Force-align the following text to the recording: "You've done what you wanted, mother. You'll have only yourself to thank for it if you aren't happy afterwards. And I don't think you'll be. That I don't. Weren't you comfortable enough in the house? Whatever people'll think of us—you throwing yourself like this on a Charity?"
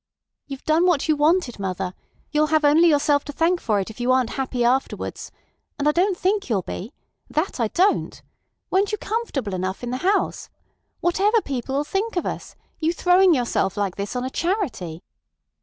"You've 0.47 0.63
done 0.65 0.87
what 0.87 1.07
you 1.07 1.15
wanted, 1.15 1.59
mother. 1.59 1.93
You'll 2.31 2.47
have 2.47 2.65
only 2.65 2.87
yourself 2.87 3.23
to 3.25 3.31
thank 3.31 3.61
for 3.61 3.79
it 3.79 3.91
if 3.91 3.99
you 3.99 4.11
aren't 4.11 4.31
happy 4.31 4.65
afterwards. 4.65 5.31
And 5.77 5.87
I 5.87 5.91
don't 5.91 6.17
think 6.17 6.49
you'll 6.49 6.63
be. 6.63 6.91
That 7.29 7.59
I 7.59 7.67
don't. 7.67 8.19
Weren't 8.71 8.91
you 8.91 8.97
comfortable 8.97 9.53
enough 9.53 9.83
in 9.83 9.91
the 9.91 9.97
house? 9.97 10.49
Whatever 11.01 11.39
people'll 11.43 11.83
think 11.83 12.15
of 12.15 12.25
us—you 12.25 12.93
throwing 12.93 13.35
yourself 13.35 13.77
like 13.77 13.95
this 13.95 14.15
on 14.15 14.25
a 14.25 14.31
Charity?" 14.31 15.03